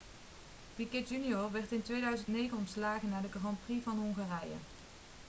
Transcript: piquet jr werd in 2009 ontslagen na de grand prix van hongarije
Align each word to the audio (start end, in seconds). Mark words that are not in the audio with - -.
piquet 0.77 1.05
jr 1.09 1.51
werd 1.51 1.71
in 1.71 1.81
2009 1.81 2.53
ontslagen 2.57 3.09
na 3.09 3.21
de 3.21 3.29
grand 3.39 3.63
prix 3.65 3.83
van 3.83 3.97
hongarije 3.99 4.55